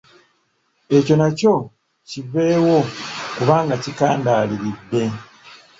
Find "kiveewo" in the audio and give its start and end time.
2.09-2.77